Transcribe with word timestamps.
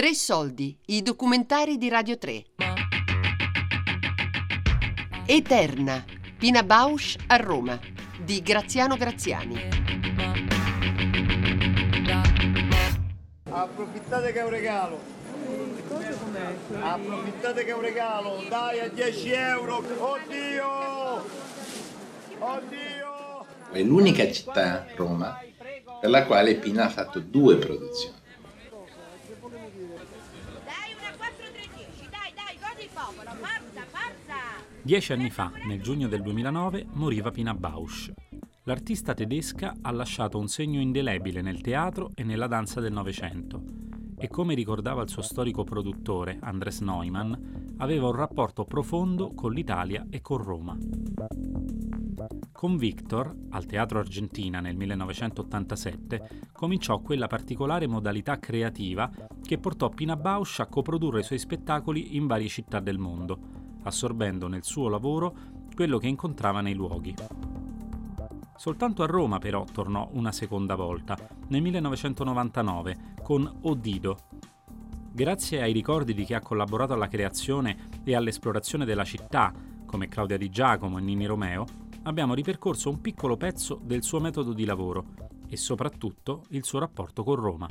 Tre 0.00 0.14
soldi, 0.14 0.74
i 0.86 1.02
documentari 1.02 1.76
di 1.76 1.90
Radio 1.90 2.16
3. 2.16 2.44
Eterna, 5.26 6.02
Pina 6.38 6.62
Bausch 6.62 7.16
a 7.26 7.36
Roma, 7.36 7.78
di 8.24 8.40
Graziano 8.40 8.96
Graziani. 8.96 9.60
Approfittate 13.50 14.32
che 14.32 14.40
è 14.40 14.44
un 14.44 14.48
regalo. 14.48 14.98
Approfittate 16.80 17.64
che 17.64 17.70
è 17.70 17.74
un 17.74 17.82
regalo. 17.82 18.42
Dai 18.48 18.80
a 18.80 18.88
10 18.88 19.30
euro. 19.32 19.84
Oddio! 19.98 21.24
Oddio! 22.38 23.46
È 23.70 23.82
l'unica 23.82 24.32
città, 24.32 24.86
Roma, 24.96 25.38
per 26.00 26.08
la 26.08 26.24
quale 26.24 26.54
Pina 26.54 26.86
ha 26.86 26.88
fatto 26.88 27.20
due 27.20 27.56
produzioni. 27.56 28.16
Dai 29.40 30.94
una 30.98 31.10
4-3-10, 31.16 32.08
dai, 32.10 32.32
dai, 32.34 32.58
godi 32.60 32.82
il 32.82 32.88
popolo, 32.92 33.30
forza, 33.30 33.84
forza! 33.90 34.78
Dieci 34.90 35.12
anni 35.12 35.30
fa, 35.30 35.52
nel 35.68 35.80
giugno 35.80 36.08
del 36.08 36.20
2009, 36.20 36.84
moriva 36.94 37.30
Pina 37.30 37.54
Bausch. 37.54 38.12
L'artista 38.64 39.14
tedesca 39.14 39.76
ha 39.82 39.92
lasciato 39.92 40.36
un 40.36 40.48
segno 40.48 40.80
indelebile 40.80 41.42
nel 41.42 41.60
teatro 41.60 42.10
e 42.12 42.24
nella 42.24 42.48
danza 42.48 42.80
del 42.80 42.92
Novecento 42.92 43.62
e 44.18 44.26
come 44.26 44.54
ricordava 44.54 45.02
il 45.02 45.08
suo 45.08 45.22
storico 45.22 45.62
produttore, 45.62 46.38
Andres 46.40 46.80
Neumann, 46.80 47.32
aveva 47.76 48.08
un 48.08 48.16
rapporto 48.16 48.64
profondo 48.64 49.32
con 49.32 49.52
l'Italia 49.52 50.08
e 50.10 50.20
con 50.20 50.38
Roma. 50.38 50.76
Con 52.50 52.76
Victor, 52.76 53.32
al 53.50 53.66
Teatro 53.66 54.00
Argentina 54.00 54.58
nel 54.58 54.74
1987, 54.74 56.48
cominciò 56.50 56.98
quella 56.98 57.28
particolare 57.28 57.86
modalità 57.86 58.40
creativa 58.40 59.08
che 59.40 59.58
portò 59.58 59.88
Pina 59.88 60.16
Bausch 60.16 60.58
a 60.58 60.66
coprodurre 60.66 61.20
i 61.20 61.24
suoi 61.24 61.38
spettacoli 61.38 62.16
in 62.16 62.26
varie 62.26 62.48
città 62.48 62.80
del 62.80 62.98
mondo, 62.98 63.59
assorbendo 63.82 64.48
nel 64.48 64.64
suo 64.64 64.88
lavoro 64.88 65.34
quello 65.74 65.98
che 65.98 66.08
incontrava 66.08 66.60
nei 66.60 66.74
luoghi. 66.74 67.14
Soltanto 68.56 69.02
a 69.02 69.06
Roma 69.06 69.38
però 69.38 69.64
tornò 69.64 70.08
una 70.12 70.32
seconda 70.32 70.74
volta, 70.74 71.16
nel 71.48 71.62
1999, 71.62 73.14
con 73.22 73.50
Odido. 73.62 74.18
Grazie 75.12 75.62
ai 75.62 75.72
ricordi 75.72 76.12
di 76.12 76.24
chi 76.24 76.34
ha 76.34 76.40
collaborato 76.40 76.92
alla 76.92 77.08
creazione 77.08 77.88
e 78.04 78.14
all'esplorazione 78.14 78.84
della 78.84 79.04
città, 79.04 79.52
come 79.86 80.08
Claudia 80.08 80.36
Di 80.36 80.50
Giacomo 80.50 80.98
e 80.98 81.00
Nini 81.00 81.24
Romeo, 81.24 81.64
abbiamo 82.02 82.34
ripercorso 82.34 82.90
un 82.90 83.00
piccolo 83.00 83.36
pezzo 83.36 83.80
del 83.82 84.02
suo 84.02 84.20
metodo 84.20 84.52
di 84.52 84.64
lavoro 84.66 85.06
e 85.48 85.56
soprattutto 85.56 86.44
il 86.50 86.64
suo 86.64 86.78
rapporto 86.78 87.24
con 87.24 87.36
Roma. 87.36 87.68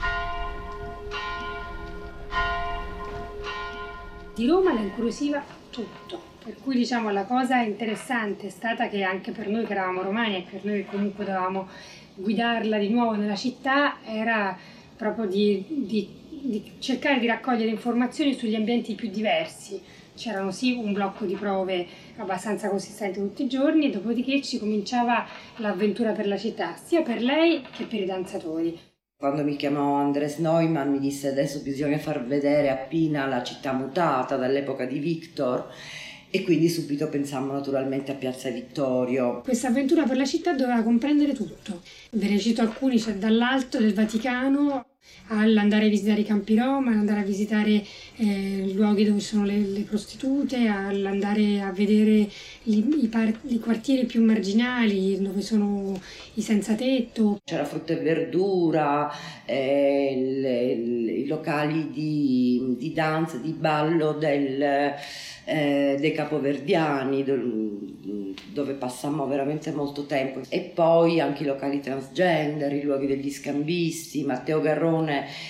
Di 4.35 4.47
Roma 4.47 4.73
la 4.73 4.79
incuriosiva 4.79 5.58
tutto, 5.69 6.21
per 6.43 6.55
cui 6.61 6.75
diciamo 6.75 7.09
la 7.09 7.23
cosa 7.25 7.61
interessante 7.61 8.47
è 8.47 8.49
stata 8.49 8.87
che 8.87 9.03
anche 9.03 9.31
per 9.31 9.47
noi 9.47 9.65
che 9.65 9.73
eravamo 9.73 10.01
romani 10.01 10.37
e 10.37 10.45
per 10.49 10.65
noi 10.65 10.83
che 10.83 10.89
comunque 10.89 11.25
dovevamo 11.25 11.67
guidarla 12.15 12.77
di 12.77 12.89
nuovo 12.89 13.15
nella 13.15 13.35
città 13.35 13.97
era 14.03 14.57
proprio 14.95 15.25
di, 15.25 15.65
di- 15.67 16.09
di 16.41 16.71
cercare 16.79 17.19
di 17.19 17.27
raccogliere 17.27 17.69
informazioni 17.69 18.33
sugli 18.33 18.55
ambienti 18.55 18.95
più 18.95 19.09
diversi. 19.09 19.81
C'erano 20.15 20.51
sì 20.51 20.73
un 20.73 20.91
blocco 20.91 21.25
di 21.25 21.35
prove 21.35 21.87
abbastanza 22.17 22.69
consistente 22.69 23.19
tutti 23.19 23.43
i 23.43 23.47
giorni 23.47 23.85
e 23.85 23.89
dopodiché 23.89 24.41
ci 24.41 24.59
cominciava 24.59 25.25
l'avventura 25.57 26.11
per 26.11 26.27
la 26.27 26.37
città, 26.37 26.75
sia 26.75 27.01
per 27.01 27.21
lei 27.21 27.61
che 27.71 27.85
per 27.85 28.01
i 28.01 28.05
danzatori. 28.05 28.88
Quando 29.21 29.43
mi 29.43 29.57
chiamò 29.57 29.95
Andres 29.95 30.37
Neumann 30.37 30.91
mi 30.91 30.97
disse 30.97 31.27
adesso 31.27 31.59
bisogna 31.59 31.97
far 31.97 32.25
vedere 32.25 32.69
a 32.69 32.77
Pina 32.77 33.25
la 33.25 33.43
città 33.43 33.73
mutata 33.73 34.37
dall'epoca 34.37 34.85
di 34.85 34.97
Victor 34.99 35.69
e 36.29 36.41
quindi 36.45 36.69
subito 36.69 37.09
pensammo 37.09 37.51
naturalmente 37.51 38.13
a 38.13 38.15
Piazza 38.15 38.49
Vittorio. 38.49 39.41
Questa 39.41 39.67
avventura 39.67 40.03
per 40.03 40.15
la 40.15 40.23
città 40.23 40.53
doveva 40.53 40.81
comprendere 40.83 41.33
tutto. 41.33 41.81
Ve 42.11 42.29
ne 42.29 42.39
cito 42.39 42.61
alcuni, 42.61 42.97
c'è 42.97 43.15
dall'alto 43.15 43.77
del 43.77 43.93
Vaticano 43.93 44.85
all'andare 45.29 45.85
a 45.85 45.89
visitare 45.89 46.21
i 46.21 46.25
campi 46.25 46.55
Roma, 46.55 46.91
all'andare 46.91 47.21
a 47.21 47.23
visitare 47.23 47.83
eh, 48.17 48.71
luoghi 48.73 49.05
dove 49.05 49.19
sono 49.19 49.45
le, 49.45 49.57
le 49.57 49.81
prostitute, 49.81 50.67
all'andare 50.67 51.61
a 51.61 51.71
vedere 51.71 52.27
li- 52.63 53.03
i, 53.03 53.07
par- 53.07 53.39
i 53.47 53.59
quartieri 53.59 54.05
più 54.05 54.23
marginali 54.23 55.21
dove 55.21 55.41
sono 55.41 55.99
i 56.35 56.41
senza 56.41 56.73
tetto. 56.75 57.37
C'era 57.43 57.65
frutta 57.65 57.93
e 57.93 57.97
verdura, 57.97 59.11
eh, 59.45 60.37
le- 60.39 60.75
le- 60.75 61.11
i 61.11 61.27
locali 61.27 61.89
di, 61.91 62.75
di 62.77 62.93
danza, 62.93 63.37
di 63.37 63.51
ballo 63.51 64.13
del, 64.13 64.93
eh, 65.45 65.97
dei 65.99 66.11
capoverdiani 66.13 67.23
do- 67.23 68.27
dove 68.51 68.73
passammo 68.73 69.27
veramente 69.27 69.71
molto 69.71 70.05
tempo 70.05 70.41
e 70.49 70.59
poi 70.61 71.19
anche 71.19 71.43
i 71.43 71.45
locali 71.45 71.79
transgender, 71.79 72.71
i 72.73 72.81
luoghi 72.81 73.07
degli 73.07 73.29
scambisti, 73.31 74.23
Matteo 74.23 74.59
Garrone 74.61 74.88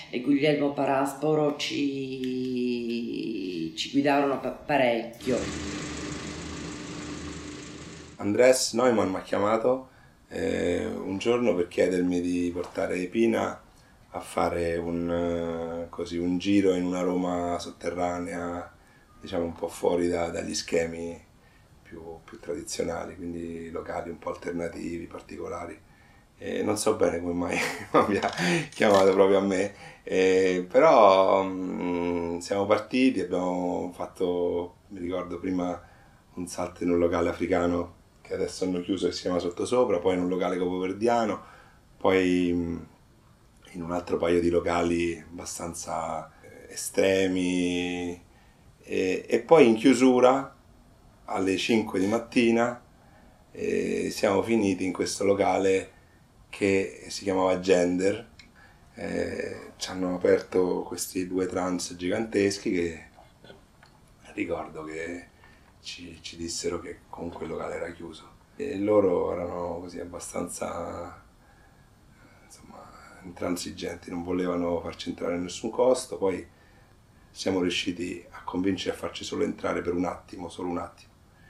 e 0.09 0.21
Guglielmo 0.21 0.73
Parasporo 0.73 1.55
ci, 1.57 1.73
ci 3.75 3.91
guidarono 3.91 4.39
pa- 4.39 4.51
parecchio. 4.51 5.37
Andres 8.17 8.73
Neumann 8.73 9.09
mi 9.09 9.15
ha 9.15 9.21
chiamato 9.21 9.89
eh, 10.27 10.85
un 10.85 11.17
giorno 11.17 11.55
per 11.55 11.67
chiedermi 11.67 12.19
di 12.21 12.51
portare 12.53 12.97
Pina 13.07 13.61
a 14.11 14.19
fare 14.19 14.75
un, 14.75 15.09
eh, 15.09 15.89
così, 15.89 16.17
un 16.17 16.37
giro 16.37 16.73
in 16.73 16.83
una 16.85 17.01
Roma 17.01 17.57
sotterranea, 17.59 18.71
diciamo 19.21 19.45
un 19.45 19.53
po' 19.53 19.69
fuori 19.69 20.07
da- 20.09 20.29
dagli 20.29 20.53
schemi 20.53 21.19
più, 21.81 22.01
più 22.23 22.39
tradizionali, 22.39 23.15
quindi 23.15 23.69
locali 23.71 24.09
un 24.09 24.19
po' 24.19 24.31
alternativi, 24.31 25.05
particolari. 25.07 25.79
E 26.41 26.63
non 26.63 26.77
so 26.77 26.95
bene 26.95 27.19
come 27.19 27.33
mai 27.33 27.57
mi 27.57 27.87
abbia 27.99 28.31
chiamato 28.71 29.11
proprio 29.11 29.39
a 29.39 29.41
me, 29.41 29.73
eh, 30.03 30.65
però 30.69 31.43
mm, 31.43 32.37
siamo 32.37 32.65
partiti, 32.65 33.19
abbiamo 33.19 33.91
fatto, 33.93 34.75
mi 34.89 34.99
ricordo 34.99 35.37
prima 35.37 35.79
un 36.35 36.47
salto 36.47 36.83
in 36.83 36.91
un 36.91 36.97
locale 36.97 37.27
africano 37.27 37.95
che 38.21 38.33
adesso 38.35 38.63
hanno 38.63 38.79
chiuso 38.79 39.07
e 39.07 39.11
si 39.11 39.23
chiama 39.23 39.39
Sottosopra, 39.39 39.99
poi 39.99 40.15
in 40.15 40.21
un 40.21 40.29
locale 40.29 40.57
capoverdiano, 40.57 41.41
poi 41.97 42.53
mh, 42.53 42.87
in 43.73 43.81
un 43.83 43.91
altro 43.91 44.15
paio 44.17 44.39
di 44.39 44.49
locali 44.49 45.17
abbastanza 45.17 46.31
eh, 46.41 46.73
estremi. 46.73 48.23
E, 48.81 49.25
e 49.27 49.39
poi 49.41 49.67
in 49.67 49.75
chiusura 49.75 50.55
alle 51.25 51.57
5 51.57 51.99
di 51.99 52.07
mattina 52.07 52.81
eh, 53.51 54.09
siamo 54.09 54.41
finiti 54.41 54.85
in 54.85 54.93
questo 54.93 55.23
locale 55.25 55.97
che 56.49 57.05
si 57.09 57.23
chiamava 57.23 57.59
Gender. 57.59 58.27
Eh, 58.95 59.71
ci 59.77 59.89
hanno 59.89 60.15
aperto 60.15 60.83
questi 60.83 61.25
due 61.25 61.45
trans 61.45 61.95
giganteschi 61.95 62.71
che 62.71 63.07
ricordo 64.33 64.83
che 64.83 65.27
ci, 65.81 66.17
ci 66.21 66.35
dissero 66.35 66.79
che 66.79 66.99
comunque 67.09 67.45
il 67.45 67.51
locale 67.51 67.75
era 67.75 67.91
chiuso 67.91 68.37
e 68.55 68.77
loro 68.77 69.31
erano 69.31 69.79
così 69.79 69.99
abbastanza 69.99 71.23
insomma 72.45 73.19
intransigenti, 73.23 74.09
non 74.09 74.23
volevano 74.23 74.81
farci 74.81 75.09
entrare 75.09 75.35
a 75.35 75.37
nessun 75.37 75.69
costo, 75.69 76.17
poi 76.17 76.45
siamo 77.31 77.61
riusciti 77.61 78.25
a 78.31 78.43
convincere 78.43 78.95
a 78.95 78.97
farci 78.97 79.23
solo 79.23 79.43
entrare 79.43 79.81
per 79.81 79.93
un 79.93 80.05
attimo, 80.05 80.49
solo 80.49 80.69
un 80.69 80.79
attimo. 80.79 81.07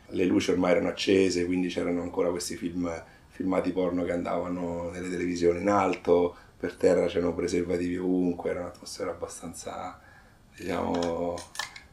Le 0.07 0.25
luci 0.25 0.51
ormai 0.51 0.71
erano 0.71 0.89
accese, 0.89 1.45
quindi 1.45 1.67
c'erano 1.67 2.01
ancora 2.01 2.29
questi 2.29 2.55
film, 2.55 2.91
filmati 3.39 3.71
porno 3.71 4.03
che 4.03 4.11
andavano 4.11 4.89
nelle 4.89 5.09
televisioni 5.09 5.61
in 5.61 5.69
alto, 5.69 6.35
per 6.57 6.75
terra 6.75 7.05
c'erano 7.05 7.33
preservativi 7.33 7.95
ovunque, 7.95 8.49
era 8.49 8.59
un'atmosfera 8.59 9.11
abbastanza, 9.11 9.97
diciamo, 10.57 11.37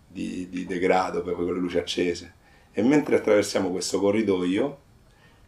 di, 0.09 0.49
di 0.49 0.67
degrado 0.67 1.23
poi 1.23 1.37
con 1.37 1.45
le 1.45 1.53
luci 1.53 1.79
accese. 1.79 2.35
E 2.73 2.83
mentre 2.83 3.17
attraversiamo 3.17 3.71
questo 3.71 4.01
corridoio, 4.01 4.79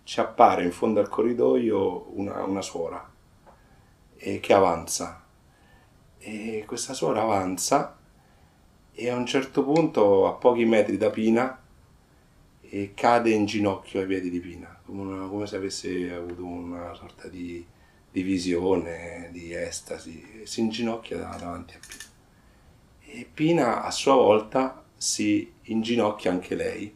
ci 0.04 0.20
appare 0.20 0.62
in 0.62 0.70
fondo 0.70 1.00
al 1.00 1.08
corridoio 1.08 2.16
una, 2.16 2.44
una 2.44 2.62
suora 2.62 3.10
eh, 4.18 4.38
che 4.38 4.52
avanza. 4.52 5.24
E 6.16 6.62
questa 6.64 6.94
suora 6.94 7.22
avanza 7.22 7.98
e 8.92 9.10
a 9.10 9.16
un 9.16 9.26
certo 9.26 9.64
punto, 9.64 10.28
a 10.28 10.32
pochi 10.34 10.64
metri 10.64 10.96
da 10.96 11.10
Pina, 11.10 11.60
e 12.70 12.92
cade 12.94 13.30
in 13.30 13.46
ginocchio 13.46 14.00
ai 14.00 14.06
piedi 14.06 14.30
di 14.30 14.40
Pina, 14.40 14.78
come, 14.84 15.02
una- 15.02 15.26
come 15.28 15.46
se 15.46 15.56
avesse 15.56 16.12
avuto 16.12 16.44
una 16.44 16.94
sorta 16.94 17.28
di, 17.28 17.64
di 18.10 18.22
visione, 18.22 19.28
di 19.32 19.52
estasi, 19.54 20.42
si 20.44 20.60
inginocchia 20.60 21.16
da- 21.18 21.36
davanti 21.38 21.74
a 21.76 21.80
Pina. 21.86 22.04
E 23.20 23.26
Pina 23.32 23.82
a 23.84 23.90
sua 23.90 24.14
volta 24.14 24.84
si 24.96 25.50
inginocchia 25.62 26.30
anche 26.30 26.54
lei 26.54 26.94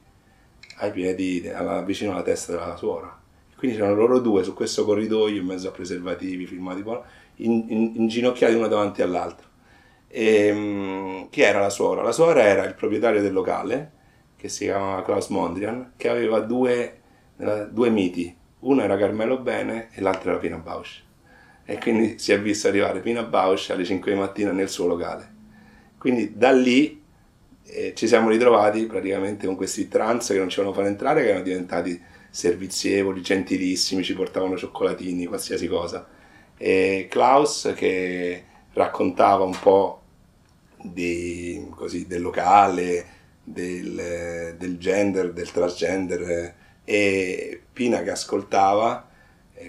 ai 0.78 0.90
piedi, 0.92 1.48
alla- 1.48 1.82
vicino 1.82 2.12
alla 2.12 2.22
testa 2.22 2.52
della 2.52 2.76
suora. 2.76 3.18
Quindi 3.56 3.76
c'erano 3.76 3.94
loro 3.96 4.18
due 4.20 4.42
su 4.44 4.54
questo 4.54 4.84
corridoio 4.84 5.40
in 5.40 5.46
mezzo 5.46 5.68
a 5.68 5.70
preservativi, 5.70 6.46
filmati, 6.46 6.82
in- 7.36 7.64
in- 7.68 7.92
inginocchiati 7.96 8.54
uno 8.54 8.68
davanti 8.68 9.02
all'altro. 9.02 9.48
E, 10.08 10.52
mm, 10.52 11.24
chi 11.30 11.40
era 11.42 11.60
la 11.60 11.70
suora? 11.70 12.02
La 12.02 12.12
suora 12.12 12.42
era 12.42 12.64
il 12.64 12.74
proprietario 12.74 13.22
del 13.22 13.32
locale, 13.32 13.92
che 14.42 14.48
si 14.48 14.64
chiamava 14.64 15.04
Klaus 15.04 15.28
Mondrian, 15.28 15.92
che 15.96 16.08
aveva 16.08 16.40
due, 16.40 17.00
eh, 17.38 17.68
due 17.70 17.90
miti. 17.90 18.36
Uno 18.58 18.82
era 18.82 18.96
Carmelo 18.96 19.38
Bene 19.38 19.90
e 19.92 20.00
l'altro 20.00 20.30
era 20.30 20.40
Pina 20.40 20.56
Bausch. 20.56 21.00
E 21.64 21.78
quindi 21.78 22.18
si 22.18 22.32
è 22.32 22.40
visto 22.40 22.66
arrivare 22.66 22.98
Pina 22.98 23.22
Bausch 23.22 23.70
alle 23.70 23.84
5 23.84 24.12
di 24.12 24.18
mattina 24.18 24.50
nel 24.50 24.68
suo 24.68 24.88
locale. 24.88 25.32
Quindi 25.96 26.36
da 26.36 26.50
lì 26.50 27.00
eh, 27.62 27.92
ci 27.94 28.08
siamo 28.08 28.30
ritrovati 28.30 28.86
praticamente 28.86 29.46
con 29.46 29.54
questi 29.54 29.86
trans 29.86 30.26
che 30.26 30.38
non 30.38 30.48
ci 30.48 30.56
volevano 30.56 30.82
fare 30.82 30.92
entrare, 30.92 31.22
che 31.22 31.28
erano 31.28 31.44
diventati 31.44 32.02
servizievoli, 32.28 33.22
gentilissimi, 33.22 34.02
ci 34.02 34.14
portavano 34.14 34.56
cioccolatini, 34.56 35.26
qualsiasi 35.26 35.68
cosa. 35.68 36.04
E 36.56 37.06
Klaus 37.08 37.72
che 37.76 38.42
raccontava 38.72 39.44
un 39.44 39.56
po' 39.62 40.02
di, 40.82 41.64
così, 41.76 42.08
del 42.08 42.22
locale, 42.22 43.20
del, 43.42 44.54
del, 44.58 44.78
gender, 44.78 45.32
del 45.32 45.50
transgender 45.50 46.54
e 46.84 47.62
Pina 47.72 48.02
che 48.02 48.10
ascoltava, 48.10 49.08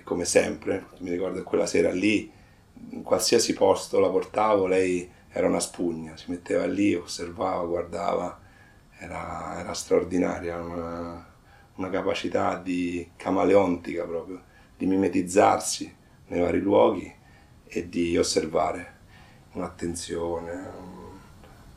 come 0.03 0.25
sempre, 0.25 0.87
mi 0.99 1.11
ricordo 1.11 1.43
quella 1.43 1.65
sera 1.65 1.91
lì, 1.91 2.31
in 2.89 3.03
qualsiasi 3.03 3.53
posto 3.53 3.99
la 3.99 4.09
portavo, 4.09 4.65
lei 4.67 5.09
era 5.29 5.47
una 5.47 5.59
spugna, 5.59 6.15
si 6.17 6.29
metteva 6.29 6.65
lì, 6.65 6.93
osservava, 6.93 7.65
guardava, 7.65 8.39
era, 8.97 9.59
era 9.59 9.73
straordinaria, 9.73 10.61
una, 10.61 11.33
una 11.75 11.89
capacità 11.89 12.57
di 12.57 13.11
camaleontica 13.15 14.05
proprio, 14.05 14.41
di 14.77 14.85
mimetizzarsi 14.85 15.95
nei 16.27 16.41
vari 16.41 16.59
luoghi 16.59 17.11
e 17.65 17.89
di 17.89 18.17
osservare 18.17 18.91
un'attenzione 19.53 21.02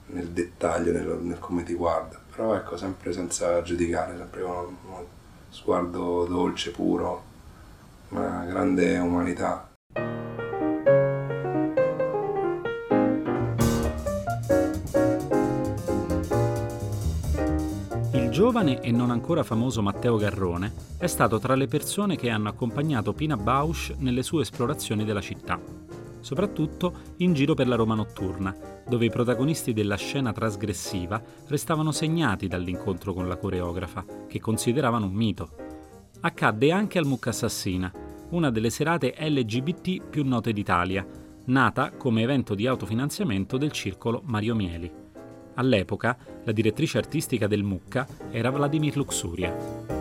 nel 0.07 0.29
dettaglio, 0.29 0.93
nel, 0.93 1.19
nel, 1.23 1.39
come 1.39 1.63
ti 1.63 1.75
guarda, 1.75 2.21
però 2.35 2.55
ecco, 2.55 2.77
sempre 2.77 3.13
senza 3.13 3.63
giudicare, 3.63 4.17
sempre 4.17 4.43
con 4.43 4.77
uno 4.87 5.05
sguardo 5.49 6.25
dolce, 6.27 6.71
puro, 6.71 7.23
una 8.11 8.45
grande 8.47 8.99
umanità. 8.99 9.71
Il 18.13 18.31
giovane 18.31 18.81
e 18.81 18.91
non 18.93 19.11
ancora 19.11 19.43
famoso 19.43 19.81
Matteo 19.83 20.17
Garrone 20.17 20.73
è 20.99 21.07
stato 21.07 21.39
tra 21.39 21.55
le 21.55 21.67
persone 21.67 22.17
che 22.17 22.29
hanno 22.29 22.51
accompagnato 22.51 23.15
Pina 23.15 23.37
Bausch 23.37 23.95
nelle 23.99 24.23
sue 24.23 24.43
esplorazioni 24.43 25.05
della 25.07 25.23
città 25.23 25.86
soprattutto 26.27 26.93
in 27.19 27.35
giro 27.35 27.55
per 27.55 27.69
la 27.69 27.77
Roma 27.77 27.95
notturna, 27.95 28.53
dove 28.85 29.05
i 29.05 29.11
protagonisti 29.11 29.73
della 29.73 29.95
scena 29.95 30.33
trasgressiva 30.33 31.23
restavano 31.47 31.93
segnati 31.93 32.49
dall'incontro 32.49 33.13
con 33.13 33.29
la 33.29 33.37
coreografa, 33.37 34.05
che 34.27 34.41
consideravano 34.41 35.07
un 35.07 35.13
mito. 35.13 35.51
Accadde 36.23 36.73
anche 36.73 36.99
al 36.99 37.07
Mucca 37.07 37.31
Assassina, 37.31 37.93
una 38.31 38.51
delle 38.51 38.71
serate 38.71 39.15
LGBT 39.17 40.03
più 40.03 40.25
note 40.27 40.53
d'Italia, 40.53 41.07
nata 41.45 41.93
come 41.93 42.23
evento 42.23 42.57
di 42.57 42.67
autofinanziamento 42.67 43.57
del 43.57 43.71
circolo 43.71 44.21
Mario 44.25 44.57
Mieli. 44.57 44.91
All'epoca, 45.55 46.19
la 46.43 46.51
direttrice 46.51 46.99
artistica 46.99 47.47
del 47.47 47.63
Mucca 47.63 48.05
era 48.33 48.51
Vladimir 48.51 48.97
Luxuria. 48.97 49.96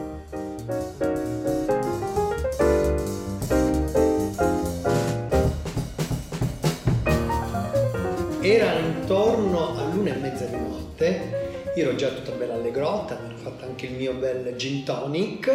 Io 11.76 11.84
ero 11.84 11.96
già 11.96 12.10
tutta 12.10 12.32
bella 12.32 12.54
allegrotta, 12.54 13.20
ero 13.26 13.36
fatto 13.36 13.66
anche 13.66 13.88
il 13.88 13.94
mio 13.94 14.14
bel 14.14 14.56
gin 14.56 14.84
tonic 14.84 15.54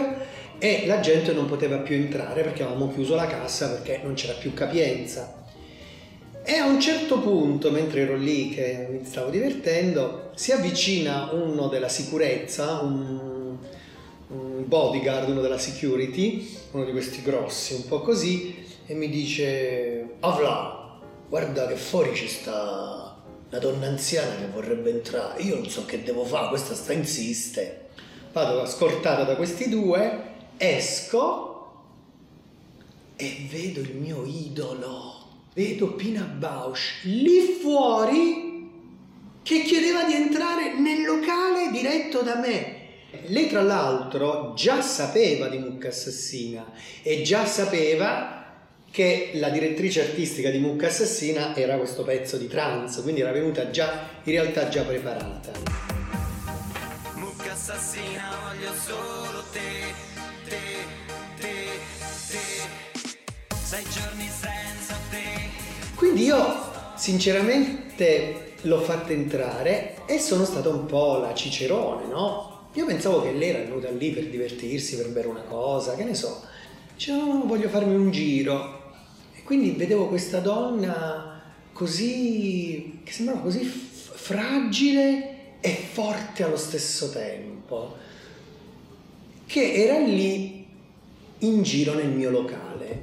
e 0.58 0.84
la 0.86 1.00
gente 1.00 1.32
non 1.32 1.46
poteva 1.46 1.78
più 1.78 1.96
entrare 1.96 2.42
perché 2.42 2.62
avevamo 2.62 2.92
chiuso 2.92 3.14
la 3.14 3.26
cassa 3.26 3.70
perché 3.70 4.00
non 4.02 4.12
c'era 4.12 4.34
più 4.34 4.52
capienza. 4.52 5.38
E 6.42 6.54
a 6.56 6.66
un 6.66 6.78
certo 6.78 7.20
punto, 7.20 7.70
mentre 7.70 8.02
ero 8.02 8.16
lì 8.16 8.50
che 8.50 8.86
mi 8.90 9.04
stavo 9.04 9.30
divertendo, 9.30 10.30
si 10.34 10.52
avvicina 10.52 11.30
uno 11.32 11.68
della 11.68 11.88
sicurezza, 11.88 12.80
un, 12.80 13.56
un 14.28 14.64
bodyguard, 14.66 15.30
uno 15.30 15.40
della 15.40 15.58
security, 15.58 16.54
uno 16.72 16.84
di 16.84 16.92
questi 16.92 17.22
grossi, 17.22 17.74
un 17.74 17.86
po' 17.86 18.00
così, 18.00 18.62
e 18.86 18.92
mi 18.94 19.08
dice, 19.08 20.16
Avla, 20.20 20.98
guarda 21.28 21.66
che 21.66 21.76
fuori 21.76 22.14
ci 22.14 22.28
sta 22.28 23.09
una 23.50 23.58
donna 23.58 23.88
anziana 23.88 24.36
che 24.36 24.46
vorrebbe 24.46 24.90
entrare, 24.90 25.42
io 25.42 25.56
non 25.56 25.68
so 25.68 25.84
che 25.84 26.02
devo 26.04 26.24
fare, 26.24 26.48
questa 26.48 26.74
sta 26.74 26.92
insiste. 26.92 27.88
Vado 28.32 28.64
scortato 28.66 29.24
da 29.24 29.34
questi 29.34 29.68
due, 29.68 30.28
esco 30.56 31.48
e 33.16 33.46
vedo 33.50 33.80
il 33.80 33.96
mio 33.96 34.24
idolo, 34.24 35.14
vedo 35.52 35.94
Pina 35.94 36.22
Bausch 36.22 37.02
lì 37.02 37.58
fuori 37.60 38.70
che 39.42 39.62
chiedeva 39.62 40.04
di 40.04 40.14
entrare 40.14 40.78
nel 40.78 41.02
locale 41.02 41.72
diretto 41.72 42.22
da 42.22 42.36
me. 42.36 42.78
Lei 43.26 43.48
tra 43.48 43.62
l'altro 43.62 44.54
già 44.54 44.80
sapeva 44.80 45.48
di 45.48 45.58
Mucca 45.58 45.88
Assassina 45.88 46.70
e 47.02 47.22
già 47.22 47.44
sapeva 47.44 48.39
che 48.90 49.30
la 49.34 49.50
direttrice 49.50 50.00
artistica 50.00 50.50
di 50.50 50.58
Mucca 50.58 50.88
Assassina 50.88 51.54
era 51.54 51.76
questo 51.76 52.02
pezzo 52.02 52.36
di 52.36 52.48
trance, 52.48 53.02
quindi 53.02 53.20
era 53.20 53.30
venuta 53.30 53.70
già 53.70 54.08
in 54.24 54.32
realtà 54.32 54.68
già 54.68 54.82
preparata. 54.82 55.52
Mucca 57.14 57.52
assassina, 57.52 58.30
voglio 58.42 58.72
solo 58.74 59.44
te, 59.52 59.94
te, 60.48 60.56
te, 61.38 61.54
te. 62.28 63.56
Sei 63.62 63.84
giorni 63.84 64.28
senza 64.28 64.96
te. 65.10 65.48
Quindi 65.94 66.24
io 66.24 66.72
sinceramente 66.96 68.54
l'ho 68.62 68.80
fatta 68.80 69.12
entrare 69.12 69.98
e 70.06 70.18
sono 70.18 70.44
stata 70.44 70.68
un 70.68 70.86
po' 70.86 71.18
la 71.18 71.32
cicerone, 71.32 72.06
no? 72.06 72.68
Io 72.74 72.86
pensavo 72.86 73.22
che 73.22 73.32
lei 73.32 73.50
era 73.50 73.60
venuta 73.60 73.88
lì 73.90 74.10
per 74.10 74.26
divertirsi, 74.26 74.96
per 74.96 75.10
bere 75.10 75.28
una 75.28 75.42
cosa, 75.42 75.94
che 75.94 76.02
ne 76.02 76.14
so. 76.14 76.44
Dice, 76.94 77.12
no, 77.12 77.44
voglio 77.46 77.68
farmi 77.68 77.94
un 77.94 78.10
giro. 78.10 78.79
Quindi 79.50 79.72
vedevo 79.72 80.06
questa 80.06 80.38
donna 80.38 81.42
così, 81.72 83.00
che 83.02 83.10
sembrava 83.10 83.40
così 83.40 83.64
f- 83.64 84.14
fragile 84.14 85.58
e 85.60 85.70
forte 85.70 86.44
allo 86.44 86.56
stesso 86.56 87.10
tempo, 87.10 87.96
che 89.46 89.72
era 89.72 89.98
lì 89.98 90.64
in 91.40 91.62
giro 91.64 91.94
nel 91.94 92.10
mio 92.10 92.30
locale. 92.30 93.02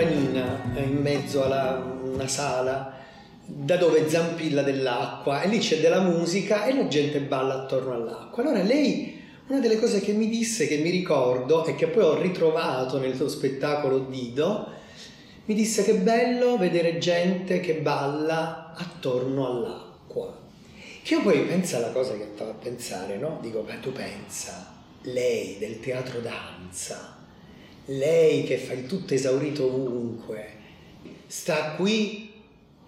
Fontanina 0.00 0.74
eh, 0.74 0.82
in 0.82 0.96
mezzo 0.96 1.44
a 1.44 1.76
una 2.02 2.26
sala 2.26 2.98
da 3.44 3.76
dove 3.76 4.08
zampilla 4.08 4.62
dell'acqua 4.62 5.42
e 5.42 5.48
lì 5.48 5.58
c'è 5.58 5.80
della 5.80 6.00
musica 6.00 6.64
e 6.64 6.74
la 6.74 6.86
gente 6.86 7.20
balla 7.20 7.62
attorno 7.62 7.92
all'acqua. 7.92 8.42
Allora 8.42 8.62
lei, 8.62 9.20
una 9.48 9.60
delle 9.60 9.78
cose 9.78 10.00
che 10.00 10.12
mi 10.12 10.28
disse, 10.28 10.66
che 10.66 10.78
mi 10.78 10.90
ricordo 10.90 11.64
e 11.66 11.74
che 11.74 11.88
poi 11.88 12.04
ho 12.04 12.20
ritrovato 12.20 12.98
nel 12.98 13.16
suo 13.16 13.28
spettacolo 13.28 13.98
Dido, 13.98 14.68
mi 15.46 15.54
disse 15.54 15.82
che 15.82 15.94
bello 15.94 16.56
vedere 16.56 16.98
gente 16.98 17.60
che 17.60 17.74
balla 17.74 18.72
attorno 18.76 19.46
all'acqua. 19.46 20.38
Che 21.02 21.14
io 21.14 21.22
poi 21.22 21.40
pensa 21.40 21.78
alla 21.78 21.90
cosa 21.90 22.14
che 22.14 22.28
fa 22.34 22.44
pensare, 22.44 23.16
no? 23.16 23.38
Dico, 23.42 23.62
beh 23.62 23.80
tu 23.80 23.90
pensa, 23.90 24.72
lei 25.02 25.56
del 25.58 25.80
teatro 25.80 26.20
danza, 26.20 27.19
lei 27.90 28.44
che 28.44 28.56
fa 28.56 28.72
il 28.72 28.86
tutto 28.86 29.14
esaurito 29.14 29.64
ovunque, 29.64 30.58
sta 31.26 31.72
qui 31.76 32.32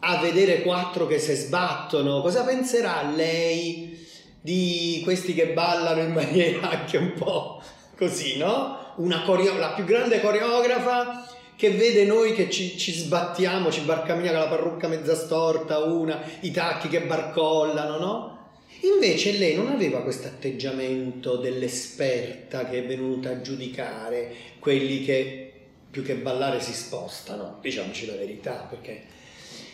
a 0.01 0.21
vedere 0.21 0.63
quattro 0.63 1.07
che 1.07 1.19
si 1.19 1.35
sbattono, 1.35 2.21
cosa 2.21 2.45
penserà 2.45 3.03
lei 3.03 3.99
di 4.41 5.01
questi 5.05 5.35
che 5.35 5.49
ballano 5.49 6.01
in 6.01 6.13
maniera 6.13 6.71
anche 6.71 6.97
un 6.97 7.13
po' 7.15 7.63
così, 7.97 8.37
no? 8.37 8.81
Coreo- 9.25 9.57
la 9.57 9.73
più 9.73 9.85
grande 9.85 10.21
coreografa 10.21 11.27
che 11.57 11.71
vede 11.71 12.05
noi 12.05 12.35
che 12.35 12.51
ci, 12.51 12.77
ci 12.77 12.93
sbattiamo, 12.93 13.71
ci 13.71 13.83
barcamina 13.83 14.31
con 14.31 14.41
la 14.41 14.49
parrucca 14.49 14.89
mezza 14.89 15.15
storta, 15.15 15.79
una, 15.79 16.21
i 16.41 16.51
tacchi 16.51 16.89
che 16.89 17.03
barcollano, 17.03 17.99
no? 17.99 18.42
Invece 18.81 19.39
lei 19.39 19.55
non 19.55 19.69
aveva 19.69 20.03
questo 20.03 20.27
atteggiamento 20.27 21.37
dell'esperta 21.37 22.69
che 22.69 22.79
è 22.79 22.87
venuta 22.87 23.31
a 23.31 23.41
giudicare 23.41 24.35
quelli 24.59 25.05
che 25.05 25.53
più 25.91 26.03
che 26.03 26.15
ballare 26.15 26.61
si 26.61 26.73
spostano, 26.73 27.59
diciamoci 27.61 28.07
la 28.07 28.15
verità, 28.15 28.67
perché 28.69 29.03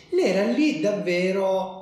lei 0.09 0.25
era 0.25 0.51
lì 0.51 0.79
davvero 0.79 1.79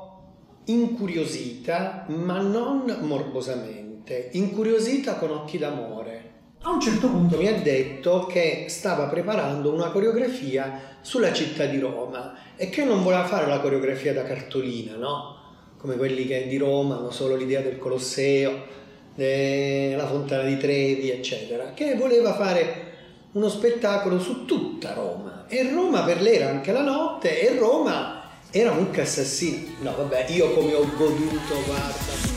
incuriosita, 0.66 2.06
ma 2.10 2.40
non 2.40 2.98
morbosamente, 3.02 4.30
incuriosita 4.34 5.16
con 5.16 5.32
occhi 5.32 5.58
d'amore. 5.58 6.26
A 6.62 6.72
un 6.72 6.82
certo 6.82 7.10
punto 7.10 7.38
mi 7.38 7.48
ha 7.48 7.60
detto 7.60 8.26
che 8.26 8.66
stava 8.68 9.06
preparando 9.06 9.74
una 9.74 9.90
coreografia 9.90 10.98
sulla 11.02 11.32
città 11.32 11.66
di 11.66 11.80
Roma 11.80 12.56
e 12.56 12.70
che 12.70 12.84
non 12.84 13.04
voleva 13.04 13.26
fare 13.26 13.48
la 13.48 13.60
coreografia 13.60 14.14
da 14.14 14.24
cartolina, 14.24 14.96
no? 14.96 15.37
Come 15.78 15.96
quelli 15.96 16.26
che 16.26 16.48
di 16.48 16.58
Roma 16.58 16.98
hanno 16.98 17.12
solo 17.12 17.36
l'idea 17.36 17.62
del 17.62 17.78
Colosseo, 17.78 18.76
della 19.14 20.08
Fontana 20.08 20.44
di 20.44 20.58
Trevi, 20.58 21.12
eccetera, 21.12 21.74
che 21.74 21.96
voleva 21.96 22.34
fare 22.34 22.86
uno 23.34 23.48
spettacolo 23.48 24.20
su 24.20 24.46
tutta 24.46 24.94
Roma. 24.94 25.46
E 25.48 25.72
Roma 25.72 26.04
per 26.04 26.22
lei 26.22 26.38
era 26.38 26.50
anche 26.50 26.72
la 26.72 26.82
notte 26.82 27.40
e 27.40 27.58
Roma 27.58 28.24
era 28.50 28.72
mucca 28.74 29.04
assassina. 29.04 29.72
No, 29.82 29.96
vabbè, 29.96 30.26
io 30.30 30.52
come 30.54 30.74
ho 30.74 30.88
goduto, 30.96 31.64
guarda. 31.66 32.36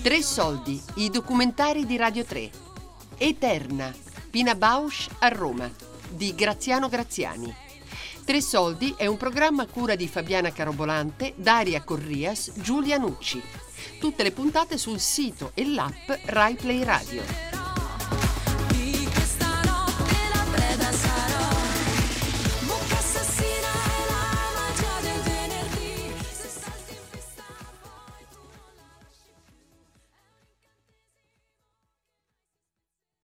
Tre 0.00 0.22
soldi, 0.22 0.80
i 0.96 1.10
documentari 1.10 1.84
di 1.84 1.96
Radio 1.96 2.24
3. 2.24 2.50
Eterna, 3.18 3.92
Pina 4.30 4.54
Bausch 4.54 5.08
a 5.18 5.28
Roma, 5.28 5.68
di 6.10 6.34
Graziano 6.34 6.88
Graziani. 6.88 7.54
Tre 8.24 8.40
soldi 8.42 8.94
è 8.96 9.06
un 9.06 9.16
programma 9.16 9.62
a 9.62 9.66
cura 9.66 9.94
di 9.94 10.06
Fabiana 10.06 10.52
Carobolante, 10.52 11.32
Daria 11.36 11.82
Corrias, 11.82 12.52
Giulia 12.56 12.98
Nucci. 12.98 13.42
Tutte 13.98 14.22
le 14.22 14.32
puntate 14.32 14.76
sul 14.76 15.00
sito 15.00 15.52
e 15.54 15.66
l'app 15.66 16.10
Rai 16.26 16.54
Play 16.54 16.82
Radio. 16.82 17.57